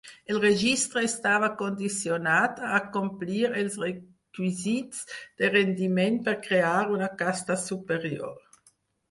[0.33, 5.05] El registre estava condicionat a acomplir els requisits
[5.43, 8.37] de rendiment per crear una casta superior.